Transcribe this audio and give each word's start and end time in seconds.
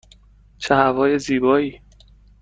چه 0.57 0.75
هوای 0.75 1.19
زیبایی! 1.19 1.81